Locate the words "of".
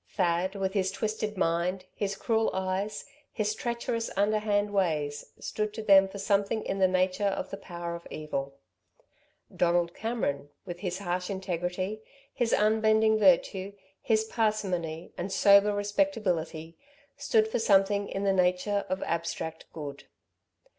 7.27-7.51, 7.93-8.07, 18.89-19.03